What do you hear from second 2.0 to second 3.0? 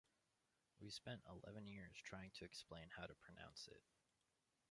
trying to explain